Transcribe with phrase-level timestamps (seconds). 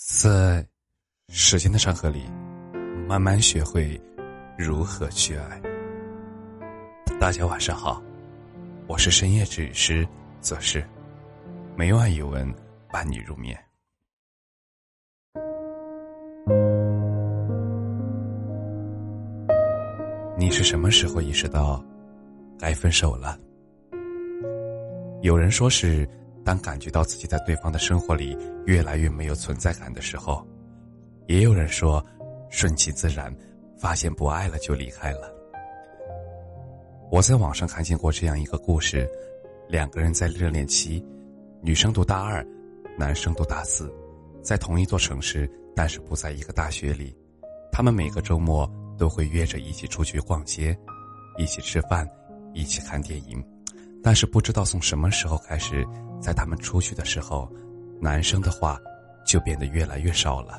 [0.00, 0.64] 在
[1.28, 2.22] 时间的长河里，
[3.08, 4.00] 慢慢学会
[4.56, 5.60] 如何去爱。
[7.18, 8.00] 大家晚上好，
[8.86, 10.06] 我是深夜治愈师
[10.40, 10.88] 则是
[11.76, 12.48] 每晚一文
[12.92, 13.58] 伴你入眠。
[20.38, 21.84] 你是什么时候意识到
[22.56, 23.36] 该分手了？
[25.22, 26.08] 有人说是。
[26.48, 30.42] 当感觉到自己在对方的生活里越来越没有存在感的时候，
[31.26, 32.02] 也有人说，
[32.48, 33.30] 顺其自然，
[33.76, 35.30] 发现不爱了就离开了。
[37.10, 39.06] 我在网上看见过这样一个故事：
[39.68, 41.04] 两个人在热恋期，
[41.60, 42.42] 女生读大二，
[42.96, 43.92] 男生读大四，
[44.42, 47.14] 在同一座城市，但是不在一个大学里。
[47.70, 50.74] 他们每个周末都会约着一起出去逛街，
[51.36, 52.08] 一起吃饭，
[52.54, 53.44] 一起看电影。
[54.08, 55.86] 但是不知道从什么时候开始，
[56.18, 57.46] 在他们出去的时候，
[58.00, 58.80] 男生的话
[59.26, 60.58] 就变得越来越少了。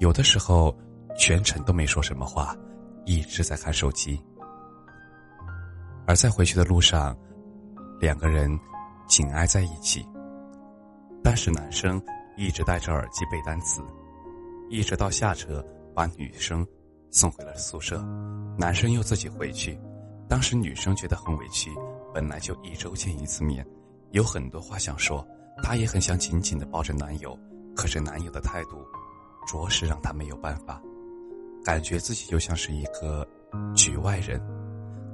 [0.00, 0.76] 有的时候，
[1.16, 2.56] 全程都没说什么话，
[3.04, 4.20] 一直在看手机。
[6.08, 7.16] 而在回去的路上，
[8.00, 8.50] 两个人
[9.06, 10.04] 紧挨在一起。
[11.22, 12.02] 但是男生
[12.36, 13.80] 一直戴着耳机背单词，
[14.70, 15.64] 一直到下车
[15.94, 16.66] 把女生
[17.12, 18.04] 送回了宿舍，
[18.58, 19.78] 男生又自己回去。
[20.30, 21.70] 当时女生觉得很委屈。
[22.14, 23.66] 本来就一周见一次面，
[24.12, 25.26] 有很多话想说，
[25.62, 27.38] 她也很想紧紧的抱着男友，
[27.76, 28.84] 可是男友的态度，
[29.46, 30.80] 着实让她没有办法，
[31.64, 33.26] 感觉自己就像是一个
[33.76, 34.40] 局外人。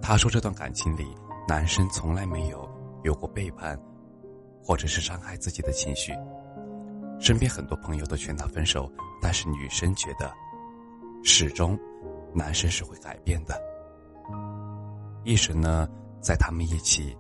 [0.01, 1.07] 她说这段感情里，
[1.49, 2.69] 男生从来没有
[3.05, 3.79] 有过背叛，
[4.63, 6.13] 或者是伤害自己的情绪。
[7.19, 10.33] 身边很多朋友都劝她分手，但是女生觉得，
[11.25, 11.79] 始终，
[12.35, 13.59] 男生是会改变的。
[15.27, 15.87] 一时呢。
[16.19, 17.17] 在他们一起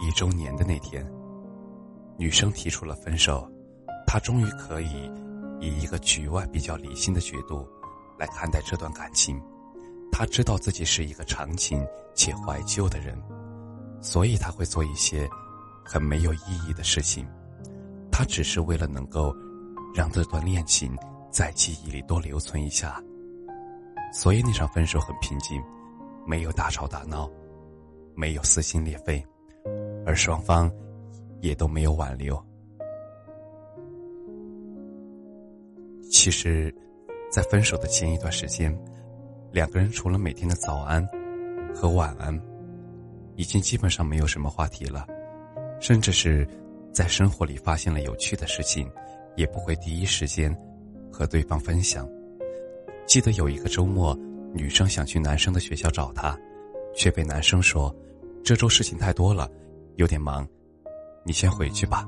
[0.00, 1.06] 一周年的那天，
[2.16, 3.46] 女生提出了分手。
[4.06, 5.12] 她终于可以
[5.60, 7.68] 以一个局外比较理性的角度
[8.18, 9.38] 来看待这段感情。
[10.10, 13.20] 她知道自己是一个长情且怀旧的人，
[14.00, 15.28] 所以她会做一些
[15.84, 17.28] 很没有意义的事情。
[18.10, 19.36] 她只是为了能够
[19.94, 20.96] 让这段恋情
[21.30, 23.02] 在记忆里多留存一下。
[24.14, 25.62] 所以那场分手很平静，
[26.26, 27.28] 没有大吵大闹。
[28.16, 29.22] 没有撕心裂肺，
[30.06, 30.72] 而双方
[31.40, 32.42] 也都没有挽留。
[36.10, 36.74] 其实，
[37.30, 38.76] 在分手的前一段时间，
[39.52, 41.06] 两个人除了每天的早安
[41.74, 42.40] 和晚安，
[43.36, 45.06] 已经基本上没有什么话题了。
[45.78, 46.48] 甚至是
[46.90, 48.90] 在生活里发现了有趣的事情，
[49.36, 50.56] 也不会第一时间
[51.12, 52.08] 和对方分享。
[53.04, 54.18] 记得有一个周末，
[54.54, 56.34] 女生想去男生的学校找他，
[56.94, 57.94] 却被男生说。
[58.46, 59.50] 这周事情太多了，
[59.96, 60.46] 有点忙，
[61.24, 62.06] 你先回去吧。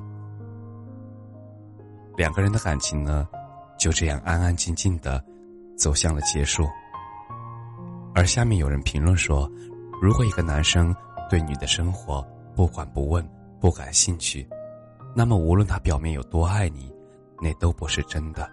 [2.17, 3.27] 两个人的感情呢，
[3.77, 5.21] 就这样安安静静的
[5.77, 6.65] 走向了结束。
[8.15, 9.51] 而下面有人评论说，
[10.01, 10.95] 如果一个男生
[11.29, 13.29] 对你的生活不管不问、
[13.59, 14.49] 不感兴趣，
[15.17, 16.89] 那么无论他表面有多爱你，
[17.43, 18.49] 那都不是真的。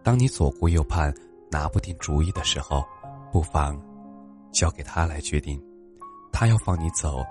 [0.00, 1.12] 当你左顾右盼、
[1.50, 2.84] 拿不定主意的时候，
[3.32, 3.76] 不妨
[4.52, 5.60] 交给他来决定。
[6.32, 7.24] 他要放你走，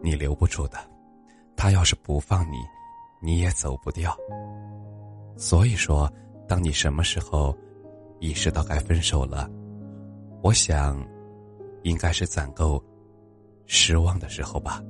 [0.00, 0.78] 你留不住的；
[1.56, 2.58] 他要是不放你，
[3.20, 4.16] 你也走不掉。
[5.36, 6.12] 所以说，
[6.46, 7.56] 当你什么时候
[8.20, 9.50] 意识到该分手了，
[10.42, 11.02] 我想，
[11.82, 12.82] 应该是攒够
[13.64, 14.82] 失望的时候吧。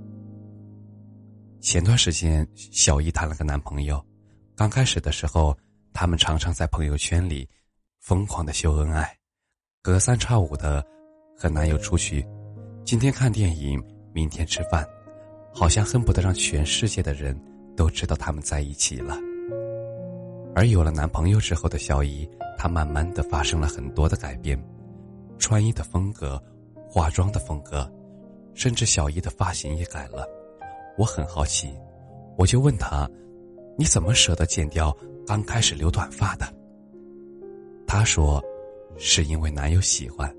[1.61, 4.05] 前段时间，小姨谈了个男朋友，
[4.55, 5.56] 刚开始的时候，
[5.93, 7.49] 他们常常在朋友圈里
[8.00, 9.17] 疯狂的秀恩爱，
[9.83, 10.84] 隔三差五的
[11.37, 12.27] 和男友出去。
[12.86, 13.82] 今天看电影，
[14.12, 14.86] 明天吃饭，
[15.52, 17.36] 好像恨不得让全世界的人
[17.76, 19.19] 都知道他们在一起了。
[20.54, 24.56] 而有了男朋友之后的小姨，她慢慢的发生了很多的改变，
[25.36, 26.41] 穿衣的风格、
[26.88, 27.92] 化妆的风格，
[28.54, 30.25] 甚至小姨的发型也改了。
[30.96, 31.75] 我很好奇，
[32.38, 33.10] 我就问她
[33.76, 34.96] ：“你怎么舍得剪掉
[35.26, 36.46] 刚开始留短发的？”
[37.84, 38.40] 她说
[38.96, 40.32] ：“是因为男友喜欢。”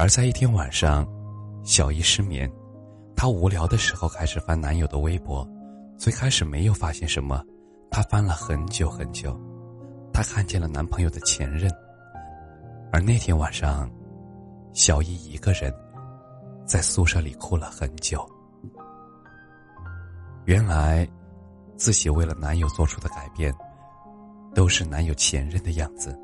[0.00, 1.04] 而在一天晚上，
[1.64, 2.48] 小姨失眠，
[3.16, 5.44] 她无聊的时候开始翻男友的微博，
[5.98, 7.42] 最开始没有发现什么，
[7.90, 9.36] 她翻了很久很久，
[10.12, 11.68] 她看见了男朋友的前任。
[12.92, 13.90] 而那天晚上，
[14.72, 15.74] 小姨一个人
[16.64, 18.24] 在宿舍里哭了很久。
[20.44, 21.06] 原来，
[21.76, 23.52] 自己为了男友做出的改变，
[24.54, 26.16] 都是男友前任的样子。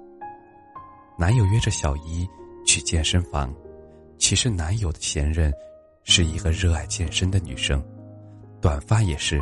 [1.19, 2.25] 男友约着小姨
[2.65, 3.53] 去健身房。
[4.25, 5.53] 其实男友的前任
[6.03, 7.85] 是一个热爱健身的女生，
[8.59, 9.39] 短发也是，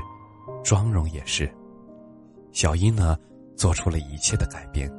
[0.64, 1.49] 妆容也是。
[2.50, 3.17] 小英呢，
[3.56, 4.93] 做出了一切的改变，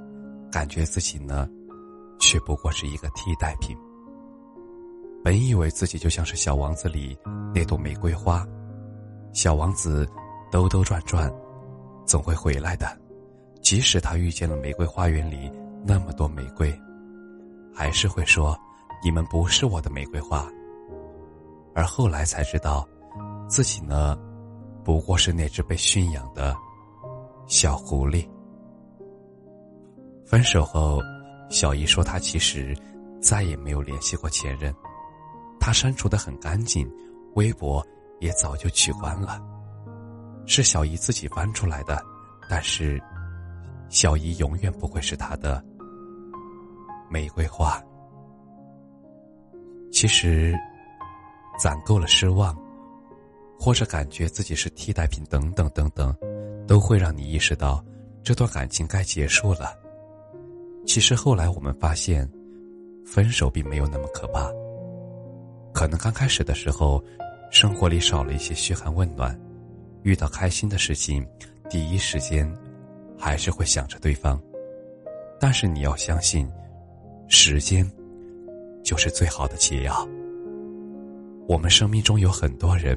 [0.50, 1.50] 感觉自己呢，
[2.18, 3.76] 却不过是一个替代品。
[5.22, 7.18] 本以为自己就像是小王子里
[7.54, 8.48] 那朵玫瑰花，
[9.34, 10.08] 小王子
[10.50, 11.30] 兜兜转转，
[12.06, 12.98] 总会回来的。
[13.62, 15.52] 即使他遇见了玫瑰花园里
[15.86, 16.74] 那么多玫瑰，
[17.76, 18.58] 还是会说
[19.04, 20.48] ：“你们不是我的玫瑰花。”
[21.76, 22.88] 而后来才知道，
[23.48, 24.18] 自己呢，
[24.84, 26.56] 不过是那只被驯养的
[27.48, 28.28] 小狐狸。
[30.26, 31.02] 分手后，
[31.50, 32.76] 小姨说她其实
[33.22, 34.74] 再也没有联系过前任。
[35.60, 36.90] 她删除的很干净，
[37.36, 37.86] 微博
[38.20, 39.42] 也早就取关了。
[40.46, 42.04] 是小姨自己翻出来的，
[42.50, 43.02] 但是
[43.90, 45.64] 小姨永远不会是她的
[47.10, 47.82] 玫瑰花。
[50.04, 50.54] 其实，
[51.58, 52.54] 攒够了失望，
[53.58, 56.14] 或者感觉自己是替代品，等等等等，
[56.68, 57.82] 都会让你意识到
[58.22, 59.74] 这段感情该结束了。
[60.86, 62.30] 其实后来我们发现，
[63.06, 64.52] 分手并没有那么可怕。
[65.74, 67.02] 可能刚开始的时候，
[67.50, 69.40] 生活里少了一些嘘寒问暖，
[70.02, 71.26] 遇到开心的事情，
[71.70, 72.54] 第一时间
[73.18, 74.38] 还是会想着对方。
[75.40, 76.46] 但是你要相信，
[77.30, 77.90] 时间
[78.94, 80.08] 就是最好的解药。
[81.48, 82.96] 我们生命中有很多人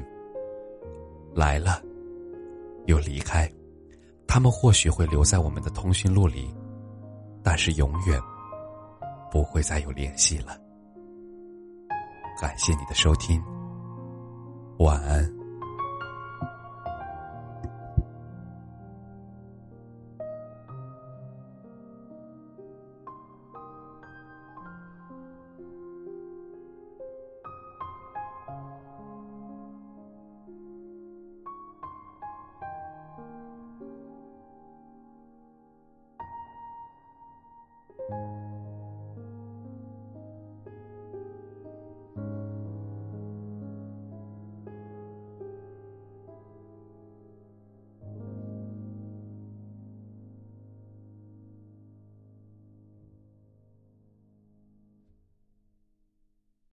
[1.33, 1.81] 来了
[2.85, 3.51] 又离开，
[4.27, 6.55] 他们或许会留在我们的通讯录里，
[7.41, 8.21] 但是永远
[9.31, 10.55] 不会再有联系了。
[12.39, 13.41] 感谢你的收听，
[14.77, 15.36] 晚安。